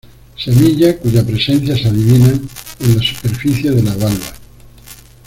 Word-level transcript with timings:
Semilla 0.35 0.97
cuya 0.99 1.23
presencia 1.23 1.77
se 1.77 1.87
adivina 1.87 2.25
en 2.79 2.97
la 2.97 3.03
superficie 3.03 3.69
de 3.69 3.83
la 3.83 3.91
valva. 3.93 4.33